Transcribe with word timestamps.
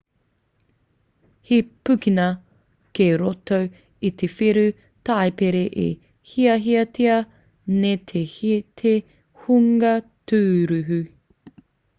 he 1.49 1.57
pukenga 1.89 2.25
kei 2.99 3.11
roto 3.23 3.59
i 4.09 4.11
te 4.23 4.27
whiu 4.39 4.63
taipere 5.11 5.63
e 5.85 5.87
hiahiatia 6.33 7.17
nei 7.85 8.01
e 8.55 8.59
te 8.85 8.93
hunga 9.45 9.93
tūruhi 10.31 11.01